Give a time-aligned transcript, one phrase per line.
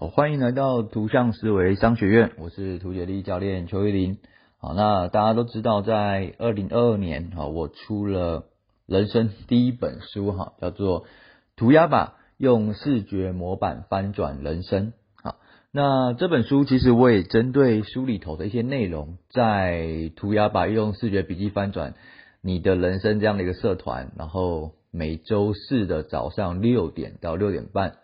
[0.00, 4.18] 哦，欢迎来到图像思维商学院，我是图解力教练邱玉林。
[4.58, 8.44] 好，那大家都知道，在二零二二年，哈，我出了
[8.86, 11.02] 人生第一本书，哈，叫做
[11.56, 14.92] 《涂鸦吧，用视觉模板翻转人生》。
[15.20, 15.34] 好，
[15.72, 21.94] 那这本书其实我也针对书里头的一些内容，在涂鸦吧，用视觉笔记翻转
[22.40, 27.94] 你的人生这样的一个社团，然后每周四的早上六点到六点半，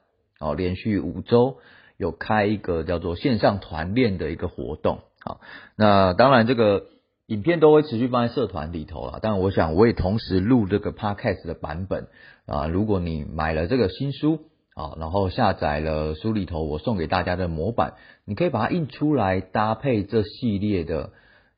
[0.40, 1.58] 哦，连续五周。
[1.96, 5.40] 有开一个叫做线上团练的一个活动，好，
[5.76, 6.86] 那当然这个
[7.26, 12.08] 影片都会持续放在社团里头了，但我想我也同时录这个 podcast 的版本
[12.46, 14.40] 啊，如果你买了这个新书
[14.74, 21.10] 啊，然后下载了书里头我送给大家的模板，你可以把它印出来搭配这系列的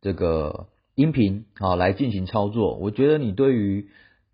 [0.02, 3.88] 这个音频啊来进行操作，我觉得你对于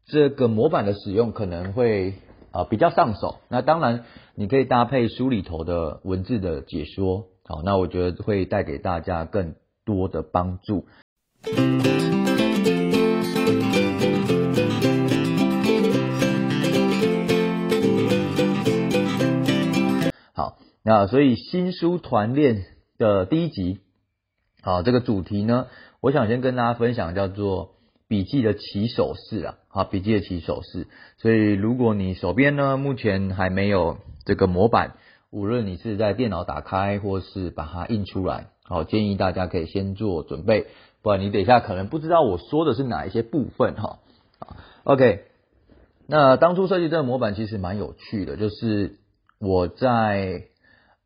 [0.07, 2.15] 这个模板的使用可能会。
[2.52, 3.41] 啊，比较上手。
[3.48, 9.55] 那当然，你可以搭配书里头的文字的解说，好，那我觉得会带给大家更
[9.86, 10.84] 多的帮助。
[20.34, 22.66] 好，那所以新书团练
[22.98, 23.81] 的第一集，
[24.62, 25.69] 好，这个主题呢，
[26.03, 27.72] 我想先跟大家分享，叫做。
[28.13, 30.87] 笔记的起手式啊，好，笔记的起手式。
[31.17, 33.97] 所以，如果你手边呢目前还没有
[34.27, 34.97] 这个模板，
[35.31, 40.67] 无论你是在电脑打开或是把它印出来，好，建议大家可以先做准备，
[41.01, 44.01] 不然你等一下可能不知道我说的是哪一些部分哈。
[44.85, 45.23] OK，
[46.07, 48.97] 那当初设计这个模板其实蛮有趣的，就是
[49.41, 50.43] 我在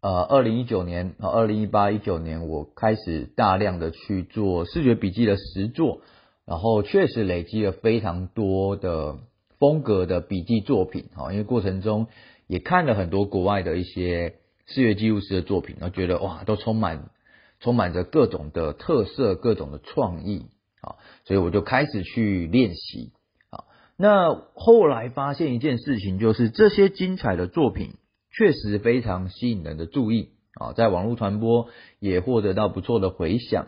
[0.01, 6.01] 呃二零一九年啊二零一八一九年，我开始大量的去做视觉笔记的实作。
[6.47, 9.19] 然后确实累积了非常多的
[9.58, 12.06] 风格的笔记作品，哈，因为过程中
[12.47, 17.11] 也看了很多国外的一些视觉记录师的作品，然后觉得哇，都充满
[17.58, 20.47] 充满着各种的特色、各种的创意，
[20.83, 20.94] 啊，
[21.25, 23.10] 所以我就开始去练习，
[23.50, 23.65] 啊，
[23.97, 27.94] 那后来发现一件事情，就是这些精彩的作品
[28.31, 31.66] 确实非常吸引人的注意，啊，在网络传播
[31.98, 33.66] 也获得到不错的回响，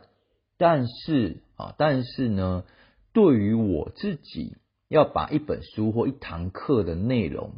[0.59, 1.43] 但是。
[1.59, 2.65] 啊，但是呢，
[3.13, 4.57] 对于我自己
[4.89, 7.57] 要把一本书或一堂课的内容，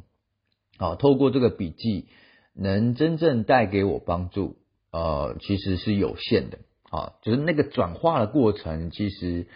[0.79, 2.09] 啊，透过这个笔记
[2.55, 4.57] 能真正带给我帮助，
[4.91, 6.59] 呃，其实是有限的。
[6.91, 9.47] 啊，就是那个转化的过程，其实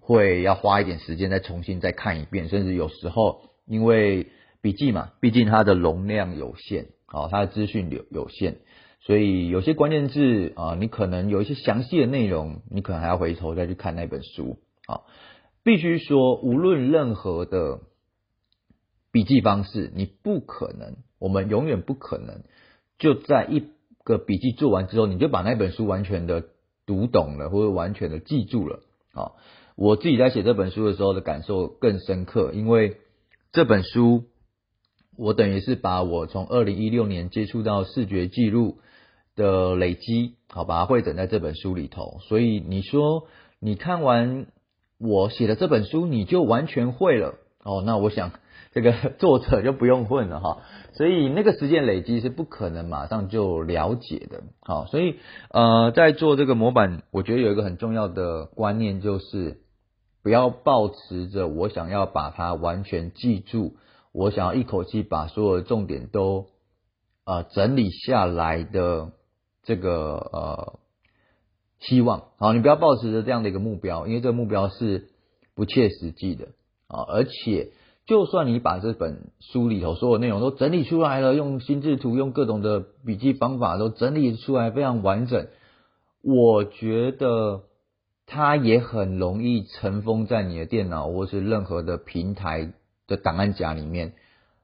[0.00, 4.26] 会要花一点时间再重新再看一遍，甚至有时候因为
[4.60, 8.58] 笔记嘛，毕竟它的容量有限，啊，它的资讯有有限。
[9.04, 15.00] 所以有些关键字啊，你可能有一些详细的内容，你可能还要回头再去看那本书啊。
[15.64, 17.80] 必须说，无论任何的
[19.10, 22.42] 笔记方式，你不可能，我们永远不可能
[22.96, 23.64] 就在一
[24.04, 26.44] 个笔记做完之后，你就把那本书完全的
[26.86, 28.82] 读懂了，或者完全的记住了
[29.14, 29.32] 啊。
[29.74, 32.98] 我自己在写这本书的时候的感受更深刻，因为
[33.50, 34.26] 这本书
[35.16, 38.78] 我等于是把我从二零一六年接触到视觉记录。
[39.34, 42.18] 的累积，好，把它汇整在这本书里头。
[42.28, 43.24] 所以你说，
[43.60, 44.46] 你看完
[44.98, 47.34] 我写的这本书，你就完全会了
[47.64, 47.82] 哦？
[47.84, 48.32] 那我想，
[48.72, 50.58] 这个作者就不用混了哈。
[50.92, 54.42] 所以那个时间累积是不可能马上就了解的。
[54.60, 55.16] 好，所以
[55.50, 59.62] 呃，在做这个模板，我觉得有一个很重要的观念，就是
[60.22, 63.76] 不要抱持着我想要把它完全记住，
[64.12, 66.48] 我想要一口气把所有的重点都
[67.24, 69.12] 啊整理下来的。
[69.62, 70.78] 这个呃
[71.78, 75.08] 希望好，你不要抱持着这样的一个目标，因为这个目标是
[75.56, 76.48] 不切实际的
[76.86, 77.02] 啊。
[77.08, 77.72] 而且，
[78.06, 85.48] 就算你把这本书里头所有内容都整理出来了，用心智图、用各种的笔记方法都整理出来非常完整，
[86.22, 87.62] 我觉得
[88.26, 92.72] 它也很容易尘封在你的电脑或是任何的平台
[93.08, 94.14] 的档案夹里面。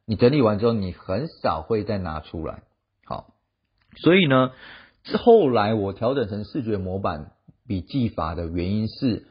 [0.06, 2.62] 你整理完之后，你很少会再拿出来。
[3.04, 3.34] 好，
[3.96, 4.52] 所以呢。
[5.16, 7.32] 后来我调整成视觉模板
[7.66, 9.26] 笔记法的原因是，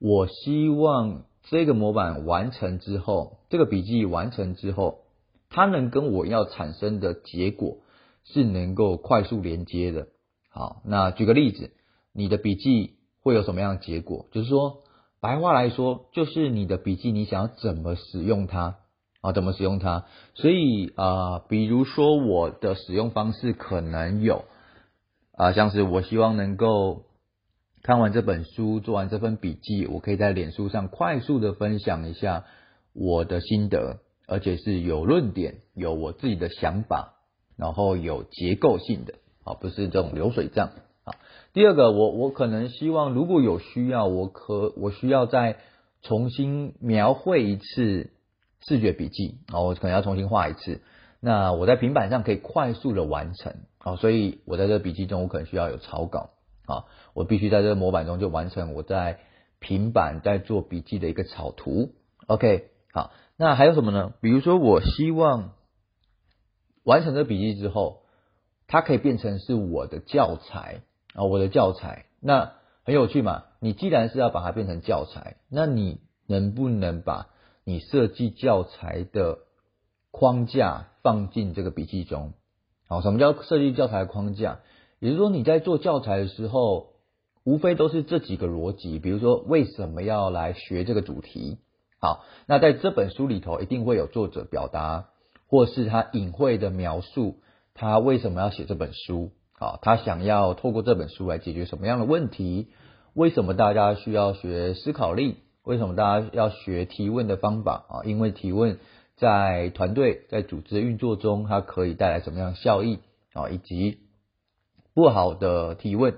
[0.00, 5.00] 我希望这个模板完成之后，这个笔记完成之后，
[5.48, 7.78] 它能跟我要产生的结果
[8.24, 10.08] 是能够快速连接的。
[10.48, 11.70] 好，那举个例子，
[12.12, 14.26] 你的笔记会有什么样的结果？
[14.32, 14.78] 就是说，
[15.20, 18.76] 白话来说，就是你的笔记你想要怎么使用它
[19.20, 19.32] 啊？
[19.32, 20.06] 怎么使用它？
[20.34, 24.44] 所以啊，比如说我的使用方式可能有。
[25.40, 27.04] 啊，像是我希望能够
[27.82, 32.44] 看完这本书，做完这份笔记，我可以在脸书上快速的分享一下
[32.92, 37.14] 我的心得，而且是有论点，有我自己的想法。
[37.56, 39.14] 然后有结构性的，
[39.44, 40.72] 啊，不是这种流水账。
[41.04, 41.16] 啊，
[41.54, 45.56] 第二个，我我可能希望如果有需要，我可我需要再
[46.02, 48.10] 重新描绘一次
[48.66, 50.82] 视觉笔记，啊，我可能要重新画一次。
[51.18, 56.30] 那我在平板上可以快速的完成，啊，所以我在这个笔记中，我可能需要有草稿，
[56.66, 56.84] 啊，
[57.14, 59.20] 我必须在这个模板中就完成我在
[59.58, 61.94] 平板在做笔记的一个草图。
[62.26, 64.12] OK，好，那还有什么呢？
[64.20, 65.54] 比如说，我希望
[66.84, 68.02] 完成这笔记之后，
[68.66, 70.82] 它可以变成是我的教材
[71.14, 72.52] 啊，我的教材，那
[72.84, 73.44] 很有趣嘛。
[73.60, 77.28] 你既然是要把它变成教材，那你能不能把
[77.64, 79.38] 你设计教材的
[80.10, 82.34] 框架放进这个笔记中？
[82.90, 84.58] 好，什么叫设计教材框架？
[84.98, 86.88] 也就是说，你在做教材的时候，
[87.44, 91.58] 无非都是这几个逻辑，比如说为什么要来学这个主题？
[92.00, 95.06] 好，那在这本书里头，一定会有作者表达。
[95.46, 97.36] 或是他隐晦的描述，
[97.74, 99.30] 他为什么要写这本书？
[99.52, 102.68] 好，他想要透过这本书来解决什么样的问题？
[103.14, 105.36] 为什么大家需要学思考力？
[105.64, 107.84] 为什么大家要学提问的方法？
[107.88, 108.78] 啊，因为提问
[109.20, 112.98] 在团队在组织运作中，它可以带来什么样效益？
[113.34, 113.98] 啊，以及
[114.94, 116.14] 不好的提问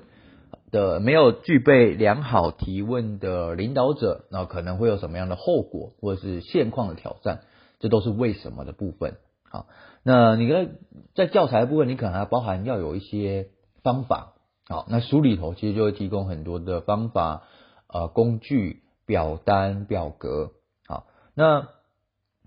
[0.70, 7.40] 的没有具备良好提问的领导者，那可能会有什么样的后果，或者是现况的挑战？
[7.80, 9.16] 这都是为什么的部分。
[9.50, 9.66] 好，
[10.04, 10.68] 那你在
[11.14, 13.48] 在教材部分，你可能还包含要有一些
[13.82, 14.34] 方法。
[14.68, 17.42] 好，那书里头其实就会提供很多的方法、
[17.88, 20.52] 呃工具、表单、表格。
[20.86, 21.68] 好，那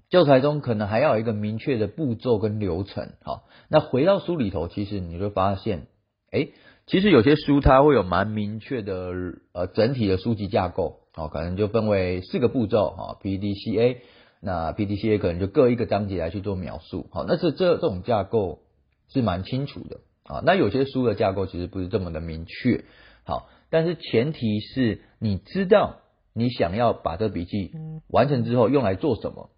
[0.10, 3.14] 教材中可能还要有一个明确的步骤跟流程。
[3.24, 5.88] 好，那回到书里头，其实你会发现，
[6.32, 6.50] 哎，
[6.86, 9.12] 其实有些书它会有蛮明确的
[9.54, 11.00] 呃整体的书籍架构。
[11.14, 12.90] 好，可能就分为四个步骤。
[12.90, 14.02] 哈，P D C A。
[14.42, 18.60] 那 P D C A 可能就各一个章节来去做描述，好，那这这这种架构
[19.08, 20.44] 是蛮清楚的啊。
[20.46, 22.84] 那有些书的架构其实不是这么的明确，
[23.24, 26.02] 好，但是前提是你知道
[26.32, 27.72] 你想要把这笔记
[28.08, 29.50] 完成之后用来做什么。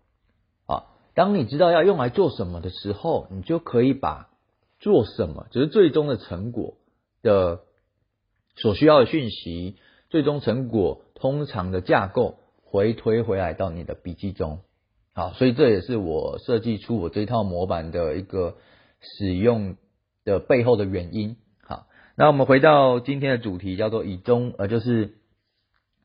[1.18, 4.30] 当你知道要用来做什么的时候，你就可以把
[4.80, 6.76] 做什么，就是最终的成果
[7.24, 7.62] 的
[8.56, 9.78] 所需要的讯息，
[10.12, 14.60] 最终成果通常的架构回推回来到你的笔记中。
[15.16, 18.58] 好，所以这也是我设计出我这套模板的一个
[19.02, 19.76] 使用
[20.24, 21.38] 的背后的原因。
[21.64, 25.18] 好，那我们回到今天的主题，叫做以中呃，就是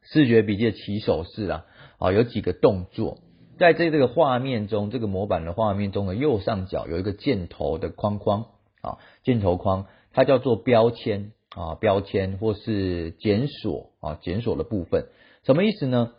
[0.01, 1.67] 视觉笔记的起手式啊。
[1.99, 3.19] 好，有几个动作，
[3.63, 8.47] 在这这个画面中，这个模板的画面中的右上角有一个箭头的框框
[8.81, 15.07] 啊，箭头框，它叫做标签啊，标签或是检索啊，检索的部分，
[15.45, 16.11] 什么意思呢？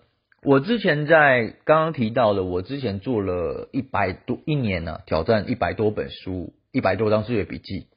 [0.41, 7.87] 我之前在刚刚提到了，我之前做了一百多一年呢，挑战一百多本书，一百多张视觉笔记，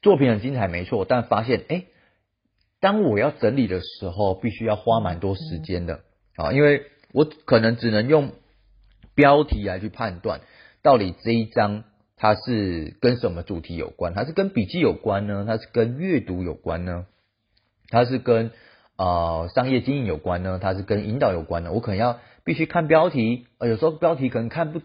[0.00, 1.04] 作品很精彩，没错。
[1.06, 1.84] 但发现，哎，
[2.80, 6.00] 当我要整理的时候，必须要花蛮多时间的
[6.36, 8.32] 啊，因为我可能只能用
[9.14, 10.40] 标题来去判断，
[10.82, 11.84] 到底这一章
[12.16, 14.14] 它是跟什么主题有关？
[14.14, 15.44] 它是跟笔记有关呢？
[15.46, 17.06] 它是跟阅读有关呢？
[17.90, 18.50] 它是跟？
[18.96, 21.72] 啊，商业经营有关呢，它是跟引导有关的。
[21.72, 24.80] 我可能要必须看标题，呃，有时候标题可能看不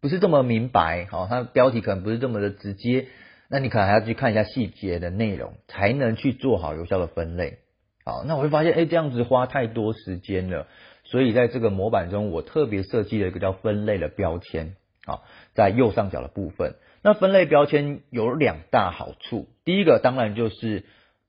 [0.00, 3.08] 不是这么明白，好，它标题可能不是这么的直接，
[3.50, 7.58] 那你可能还要去看一下细节的内容，才能去做好有效的分类。
[8.02, 10.66] 好，那我会发现，哎，这样子花太多时间了，
[11.10, 15.20] 所以在这个模板中，我特别设计了一个叫分类的标签，啊，
[15.54, 16.76] 在右上角的部分。
[17.02, 20.84] 那分类标签有两大好处，第一个当然就是。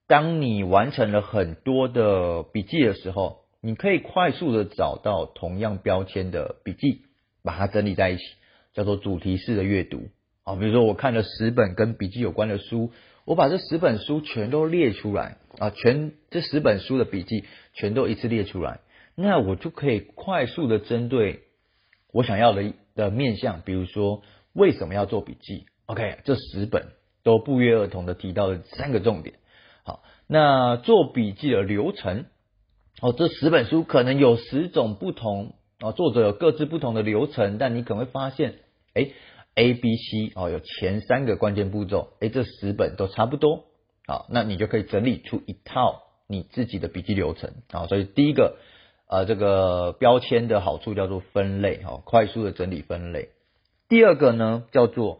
[0.10, 7.04] 当你完成了很多的笔记的时候，你可以快速的找到同样标签的笔记，
[7.44, 8.24] 把它整理在一起，
[8.74, 10.10] 叫做主题式的阅读。
[10.44, 12.92] 啊，比如说我看了十本跟笔记有关的书，
[13.24, 17.44] 我把这十本书全都列出来，啊，全这十本书的笔记
[17.76, 18.80] 全都一次列出来，
[19.22, 21.42] 那我就可以快速的针对
[22.14, 24.22] 我想要的的面向，比如说
[24.54, 26.88] 为什么要做笔记？OK，这十本
[27.22, 29.36] 都不约而同的提到了三个重点。
[29.84, 32.28] 好，那做笔记的流程
[33.02, 38.56] 哦，这十本书可能有十种不同哦，作者有各自不同的流程，但你可能会发现，
[38.94, 39.10] 哎
[39.56, 43.66] ，A、B、C 哦，有前三个关键步骤，哎，这十本都差不多，
[44.08, 47.88] 好，那你就可以整理出一套你自己的笔记流程好。
[47.88, 48.58] 所以第一个
[49.10, 53.30] 呃，这个标签的好处叫做分类哈，快速的整理分类。
[53.88, 55.20] 第二个呢，叫做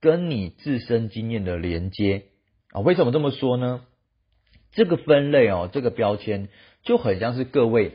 [0.00, 2.22] 跟你自身经验的连接
[2.70, 2.80] 啊。
[2.80, 3.82] 为什么这么说呢？
[4.72, 6.48] 这个分类哦，这个标签
[6.82, 7.92] 就很像是各位，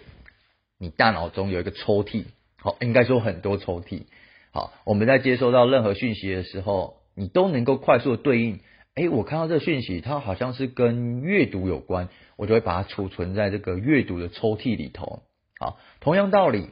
[0.77, 2.25] 你大脑中有一个抽屉，
[2.57, 4.03] 好，应该说很多抽屉。
[4.51, 8.59] 好，我们在接收到任何讯息的时候，你都能够快速的对应。
[8.93, 15.23] 哎，我看到这个讯息，它好像是跟阅读有关，我就会把它储存在这个阅读的抽屉里头。
[15.61, 16.71] 好，同样道理，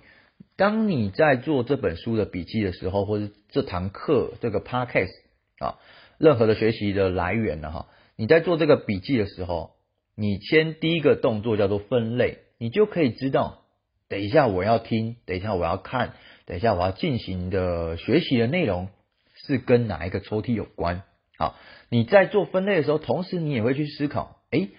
[0.57, 5.11] 当你在做这本书的笔记的时候，或者这堂课这个 podcast
[5.59, 5.77] 啊，
[6.17, 9.73] 任何的学习的来源呢，哈，你在做这个笔记的时候，
[10.15, 13.61] 你先第一个动作叫做分类，你就可以知道，
[14.07, 16.13] 等一下我要听，等一下我要看，
[16.47, 18.87] 等一下我要进行的学习的内容
[19.35, 21.03] 是跟哪一个抽屉有关。
[21.37, 21.55] 好，
[21.89, 24.69] 你在做分类的时候，同时你也会去思考，哎，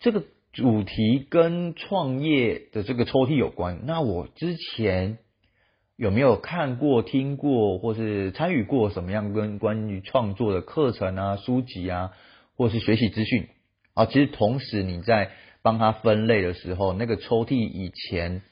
[0.00, 0.24] 这个
[0.54, 5.18] 主题跟创业的这个抽屉有关，那我之前
[5.96, 12.12] 有没有看过、听过，或是参与过什么样跟关于创作的课程啊、书籍啊，
[12.56, 13.48] 或是学习资讯
[13.94, 14.06] 啊？
[14.06, 18.42] 其实同时你在帮他分类的时候，那个抽屉以前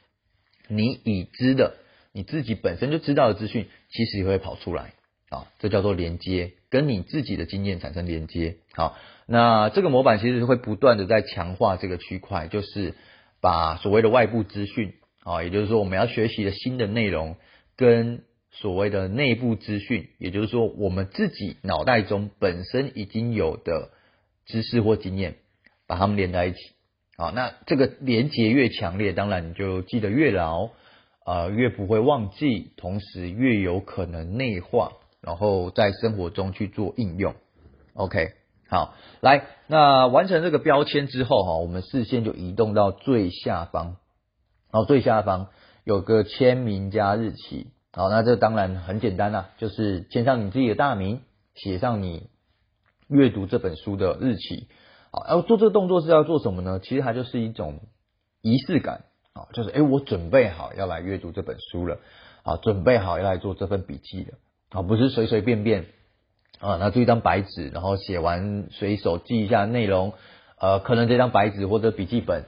[0.68, 1.76] 你已知的、
[2.12, 4.92] 你自己本身就知道的资讯，其实也会跑出来。
[5.32, 8.56] 啊，这叫做连接，跟你自己的经验产生连接。
[8.74, 12.94] 好，那这个模板其实会不断的在强化这个区块，就是
[13.40, 14.92] 把所谓的外部资讯，
[15.24, 17.36] 啊，也就是说我们要学习的新的内容，
[17.76, 23.90] 跟所谓的内部资讯，也就是说我们自己脑袋中本身已经有的
[24.44, 25.36] 知识或经验，
[25.86, 26.58] 把它们连在一起。
[27.16, 30.68] 好，那这个连接越强烈，当然你就记得越牢，
[31.24, 34.92] 呃，越不会忘记，同时越有可能内化。
[35.22, 37.36] 然后在生活中去做应用
[37.94, 38.32] ，OK，
[38.68, 43.96] 好，来，那完成这个标签之后哈，我们视线就移动到最下方，
[44.72, 45.46] 然后，最下方
[45.84, 51.20] 有个签名加日期，好，那这当然很简单啦，就是签上你自己的大名，
[51.54, 52.28] 写上你
[53.06, 54.66] 阅读这本书的日期，
[55.12, 56.80] 好，要做这个动作是要做什么呢？
[56.80, 57.78] 其实它就是一种
[58.40, 62.00] 仪式感，啊，就是哎，我准备好要来阅读这本书了，
[62.42, 64.38] 啊，准备好要来做这份笔记了。
[64.72, 65.86] 啊，不是随随便便
[66.60, 70.14] 啊，拿出一张白纸，然后写完随手记一下内容，
[70.58, 72.44] 呃，可能这张白纸或者笔记本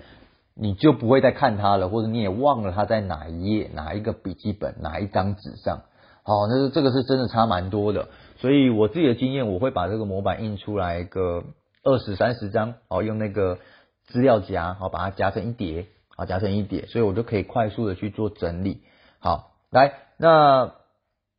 [0.55, 5.83] 你就不会再看它了，或者你也忘了它在哪一页、哪一个笔记本、哪一张纸上。
[6.23, 8.09] 好，那是这个是真的差蛮多的。
[8.39, 11.45] 所以我自己的经验，我会把这个模板印出来个
[11.83, 13.59] 二十三十张，哦，用那个
[14.07, 18.81] 资料夹，好，把它夹成一叠，好，夹成一叠，所以我就可以快速的去做整理。
[19.19, 20.73] 好，来那。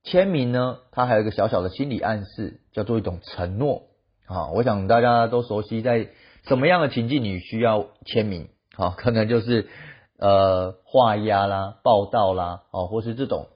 [0.06, 3.88] 签名呢，它还有一个小小的心理暗示，叫做一种承诺
[4.28, 4.52] 啊。
[4.52, 6.08] 我想大家都熟悉，在
[6.48, 8.48] 什么样的情境你需要签名？
[8.76, 9.68] 好，可能就是
[10.20, 13.48] 呃画押啦、报道啦，哦，或是这种，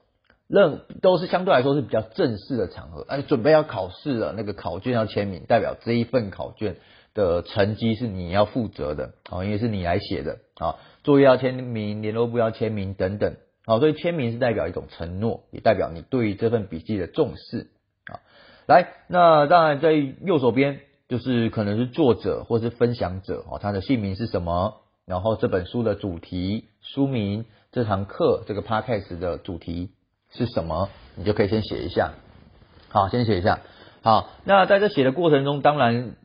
[0.47, 3.05] 任都是相对来说是比较正式的场合。
[3.07, 6.77] 哎，准备要考试了，那个考卷要签名，代表这一份考卷
[7.13, 13.35] 的成绩是你要负责的啊，因为是你来写的啊，作业要签名，联络部要签名等等。
[13.69, 17.67] 好，所以签名是代表一种承诺，也代表你对这份笔记的重视
[18.05, 18.17] 啊。
[18.65, 24.81] 来，那当然在右手边就是可能是作者或是分享者哦，他的姓名是什么？
[25.05, 29.91] 然后这本书的主题、书名、这堂课这个 podcast 的主题
[30.31, 30.89] 是什么？
[31.15, 32.13] 你就可以先写一下。
[32.87, 33.59] 好，先写一下。
[34.01, 36.15] 好，那在这写的过程中，当然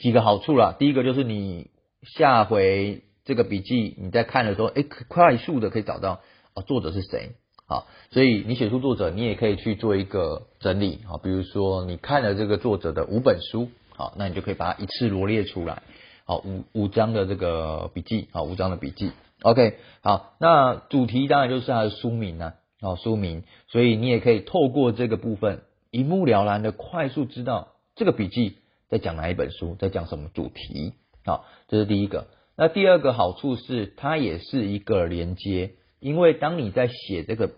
[0.00, 0.76] 几个好处了。
[0.78, 1.70] 第一个就是你
[2.02, 3.04] 下回。
[3.26, 6.20] 这个笔记你在看的时候，哎，快速的可以找到
[6.54, 7.32] 啊作者是谁。
[7.68, 15.82] 啊，所以你写出作者，你也可以去做一个整理啊，比如说你看了这个作者的五本书，好，那你就可以把它一次罗列出来，
[16.24, 19.10] 好五五张的这个笔记，好五张的笔记
[19.42, 30.92] ，OK，好，那主题当然就是它的书名呢，好书名，所以你也可以透过这个部分一目了然的快速知道这个笔记在讲哪一本书，在讲什么主题，
[31.24, 32.28] 好，这是第一个。
[32.58, 37.50] 那第二个好处是，它也是一个连接，因为当你在写这个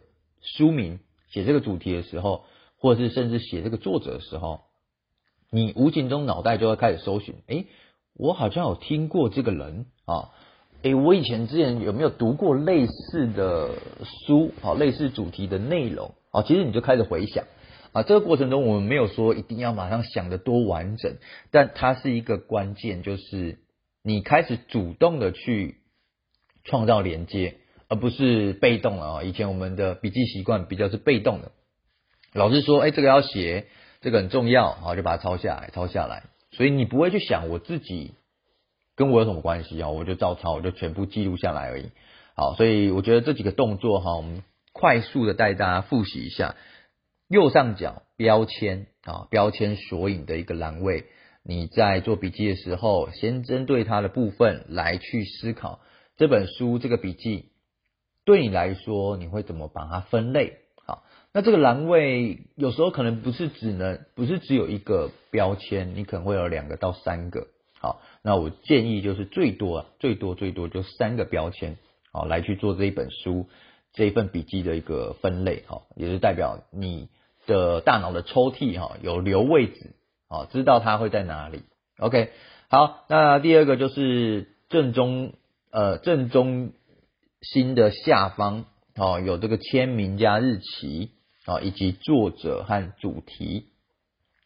[0.43, 0.99] 书名、
[1.31, 2.45] 写这个主题的时候，
[2.78, 4.62] 或者是甚至写这个作者的时候，
[5.52, 7.67] 你无形中脑袋就会开始搜寻，哎，
[8.12, 10.31] 我好像有听过这个人啊，
[10.83, 13.71] 哎，我以前之前有没有读过类似的
[14.26, 17.45] 书，好，类似主题的内容，啊，其实你就开始回想
[17.93, 21.19] 啊，这个过程中我们没有说一定要马上想的多完整，
[21.52, 23.61] 但它是一个关键，就是。
[24.09, 25.77] 你开始主动的去
[26.65, 29.23] 创造连接，而不是被动了啊！
[29.23, 31.53] 以前我们的笔记习惯比较是被动的，
[32.33, 33.67] 老师说，哎，这个要写，
[34.00, 36.23] 这个很重要，好，就把它抄下来，抄下来。
[36.53, 38.15] 所以你不会去想我自己
[38.97, 39.91] 跟我有什么关系啊？
[39.91, 41.91] 我就照抄，我就全部记录下来而已。
[42.35, 46.57] 好，所以我觉得这几个动作哈，我们快速的带大家复习一下。
[47.29, 51.05] 右上角标签啊，标签索引的一个栏位。
[51.49, 55.81] 你在做笔记的时候，先针对它的部分来去思考
[56.19, 57.47] 这本书这个笔记
[58.26, 60.59] 对你来说，你会怎么把它分类？
[60.85, 67.47] 好，那这个栏位有时候可能不是只能不是只有一个标签，你可能会有两个到三个。
[67.81, 71.78] 好，那我建议就是最多最多最多就三个标签，
[72.12, 73.49] 好来去做这一本书
[73.95, 77.09] 这一份笔记的一个分类，哈，也是代表你
[77.47, 79.95] 的大脑的抽屉哈有留位置，
[80.29, 81.63] 好知道它会在哪里。
[81.99, 82.31] OK，
[82.69, 85.33] 好，那第二个就是正中
[85.71, 86.73] 呃正中
[87.41, 88.67] 心的下方，
[88.97, 91.11] 哦有这个签名加日期，
[91.47, 93.67] 啊以及作者和主题，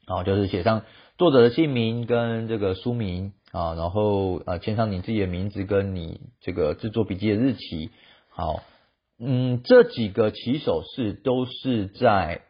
[0.07, 0.83] 啊就是写上。
[1.19, 7.91] 作者的姓名跟这个书名啊，然后呃签上你自己的名字跟你这个制作笔记的日期。
[8.29, 8.63] 好，
[9.19, 12.41] 嗯，这几个起手式都是在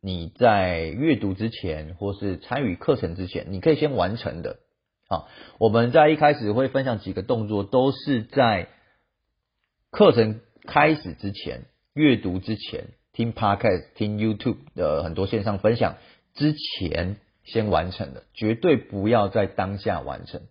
[0.00, 4.58] 你在阅读之前或是参与课程之前，你可以先完成的。
[5.08, 8.68] 好，我们在一开始会分享几个动作，都是在
[9.90, 15.96] 课程开始之前、阅读之前、听 Podcast、听 YouTube 的很多线上分享
[16.34, 17.16] 之前。
[17.44, 20.42] 先完成的，绝对不要在当下完成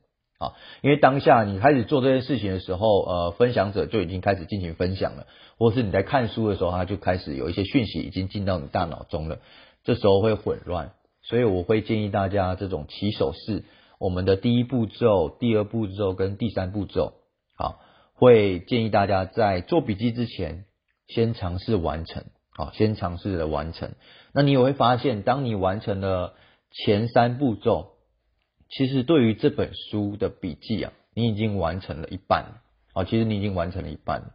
[0.41, 0.57] 啊！
[0.81, 5.27] 因为当下你开始做这件事情的时候，呃，分享者就已经开始进行分享了，
[5.59, 9.37] 或是你在看书的时候，他就开始有一些讯息已经进到你大脑中了，
[9.83, 10.93] 这时候会混乱。
[11.21, 13.63] 所以我会建议大家，这种起手式，
[13.99, 17.13] 我们的第一步骤、第二步骤跟第三步骤，
[17.55, 17.79] 好，
[18.15, 20.65] 会建议大家在做笔记之前，
[21.07, 23.91] 先尝试完成，好，先尝试的完成。
[24.33, 26.33] 那你也会发现，当你完成了。
[26.73, 27.95] 前三步骤，
[28.71, 32.61] 其实对于这本书的笔记啊，你已经完成了一半
[32.93, 34.31] 啊，其实你已经完成了一半。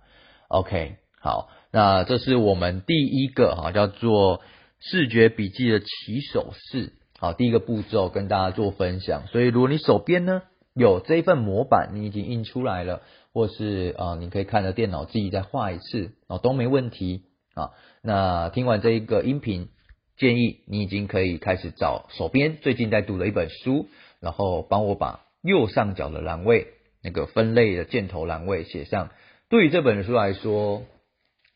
[0.49, 4.43] OK，好，那这是我们第一个哈，叫做
[4.78, 5.87] 视觉笔记的起
[6.33, 6.93] 手式。
[7.19, 9.26] 好，第一个步骤跟大家做分享。
[9.28, 10.43] 所以，如果你手边呢
[10.75, 13.00] 有这一份模板，你已经印出来了，
[13.33, 17.23] 或是啊，你可以看着电脑自己再画一次啊，都没问题
[17.55, 17.71] 啊。
[18.02, 19.71] 那听完这一个音频。
[20.19, 23.87] 建议你已经可以开始找手边最近在读的一本书，
[24.20, 26.68] 然后帮我把右上角的栏位
[27.02, 29.11] 那个分类的箭头栏位写上。
[29.48, 30.83] 对于这本书来说，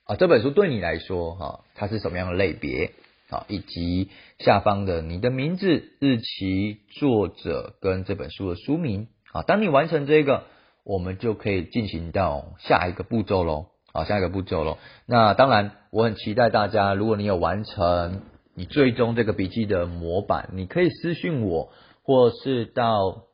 [0.05, 2.93] 啊，这本书对你来说，哈，它是什么样的类别？
[3.31, 9.09] 啊，以及下方的你的名字、日期、作者跟这本书的书名。
[9.33, 10.45] 啊，当你完成这个，
[10.85, 13.67] 我们就可以进行到下一个步骤喽。
[13.93, 14.79] 好，下一个步骤喽。
[15.07, 18.23] 那当然，我很期待大家，如果你有完成。
[18.53, 21.73] 你最终这个笔记的模板，你可以私信我，
[22.11, 23.27] 或是到，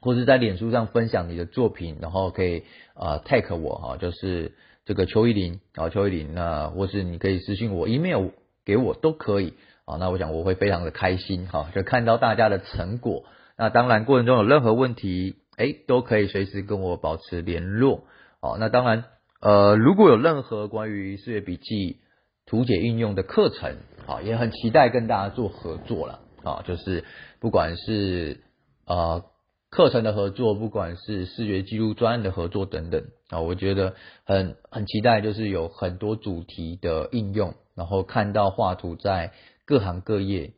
[0.00, 2.62] 或是在脸书上分享你的作品，然后可以
[2.94, 4.52] 呃 tag 我哈，就是
[4.86, 8.28] 这个邱依林啊，邱依林，那或是你可以私信我，email
[8.64, 9.52] 给我都可以
[9.84, 9.96] 啊。
[9.96, 13.24] 那我想我会非常的开心哈，就看到大家的成果。
[13.58, 18.04] 那当然过程中有任何问题，哎，都可以随时跟我保持联络。
[18.40, 19.04] 哦，那当然
[19.42, 21.98] 呃，如果有任何关于视觉笔记
[22.46, 23.76] 图解应用的课程，
[24.06, 27.04] 好，也很期待跟大家做合作了啊，就是
[27.40, 28.40] 不管是
[28.86, 29.24] 呃
[29.68, 39.32] 课程的合作，不管是视觉记录专案的合作等等啊，我觉得很很期待，就是有很多主题的应用，然后看到画图在
[39.64, 40.52] 各行各业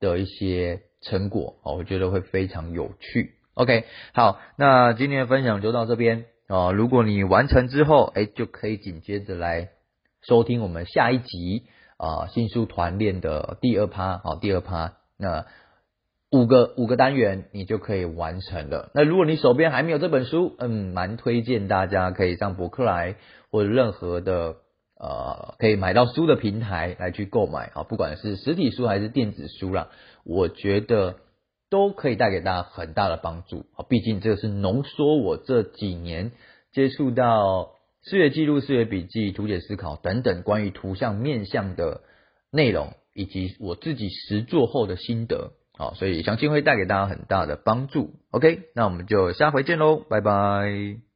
[0.00, 3.34] 的一些成果啊，我觉得会非常有趣。
[3.52, 9.68] OK，好，那今天的分享就到这边啊，如果你完成之后，哎，就可以紧接着来
[10.22, 11.64] 收听我们下一集。
[11.96, 15.46] 啊，新书团练的第二趴，好，第二趴，那
[16.30, 18.90] 五个五个单元你就可以完成了。
[18.94, 23.16] 那如果你手边还没有这本书，嗯，蛮推荐大家可以上博客来
[23.50, 24.56] 或者任何的
[24.98, 29.88] 呃可以买到书的平台来去购买啊，不管是实体书还是电子书啦，
[30.24, 31.16] 我觉得
[31.70, 33.84] 都可以带给大家很大的帮助啊。
[33.88, 36.32] 毕竟这个是浓缩我这几年
[36.72, 37.72] 接触到。
[38.06, 42.02] 视觉记录、视觉笔记、图解思考等等关于图像面向的
[42.50, 48.14] 内容，以及我自己实做后的心得，好，所以相信会带给大家很大的帮助。
[48.30, 51.13] OK，那我们就下回见喽，拜拜。